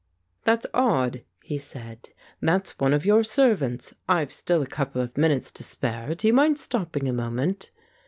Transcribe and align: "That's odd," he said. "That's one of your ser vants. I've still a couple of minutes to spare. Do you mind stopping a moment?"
"That's 0.45 0.65
odd," 0.73 1.21
he 1.43 1.59
said. 1.59 2.09
"That's 2.41 2.79
one 2.79 2.91
of 2.91 3.05
your 3.05 3.23
ser 3.23 3.53
vants. 3.53 3.93
I've 4.09 4.33
still 4.33 4.63
a 4.63 4.65
couple 4.65 4.99
of 4.99 5.15
minutes 5.15 5.51
to 5.51 5.63
spare. 5.63 6.15
Do 6.15 6.25
you 6.25 6.33
mind 6.33 6.57
stopping 6.57 7.07
a 7.07 7.13
moment?" 7.13 7.69